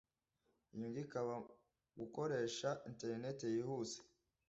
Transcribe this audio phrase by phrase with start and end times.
[0.73, 1.51] inyungu ikaba ku
[1.99, 3.99] gukoresha Internet yihuse